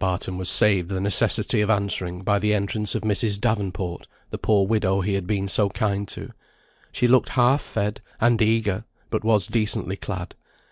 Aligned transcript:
Barton 0.00 0.36
was 0.36 0.48
saved 0.48 0.88
the 0.88 1.00
necessity 1.00 1.60
of 1.60 1.70
answering, 1.70 2.22
by 2.24 2.40
the 2.40 2.52
entrance 2.54 2.96
of 2.96 3.02
Mrs. 3.04 3.40
Davenport, 3.40 4.08
the 4.30 4.36
poor 4.36 4.66
widow 4.66 5.00
he 5.00 5.14
had 5.14 5.28
been 5.28 5.46
so 5.46 5.68
kind 5.68 6.08
to; 6.08 6.32
she 6.90 7.06
looked 7.06 7.28
half 7.28 7.62
fed, 7.62 8.00
and 8.20 8.42
eager, 8.42 8.82
but 9.10 9.22
was 9.22 9.46
decently 9.46 9.96
clad. 9.96 10.34